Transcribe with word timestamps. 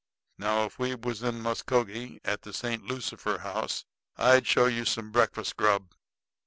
Now, 0.39 0.65
if 0.65 0.79
we 0.79 0.95
was 0.95 1.21
in 1.21 1.43
Muskogee 1.43 2.21
at 2.25 2.41
the 2.41 2.53
St. 2.53 2.83
Lucifer 2.83 3.37
House, 3.37 3.85
I'd 4.17 4.47
show 4.47 4.65
you 4.65 4.83
some 4.83 5.11
breakfast 5.11 5.57
grub. 5.57 5.93